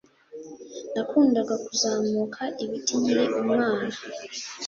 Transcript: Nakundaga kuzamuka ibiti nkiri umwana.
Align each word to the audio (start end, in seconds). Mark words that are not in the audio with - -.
Nakundaga 0.93 1.55
kuzamuka 1.65 2.41
ibiti 2.63 2.93
nkiri 3.01 3.23
umwana. 3.41 3.85